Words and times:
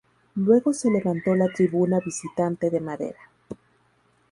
Luego 0.33 0.73
se 0.73 0.89
levantó 0.89 1.35
la 1.35 1.45
tribuna 1.49 1.99
visitante 1.99 2.71
de 2.71 2.79
madera. 2.79 3.19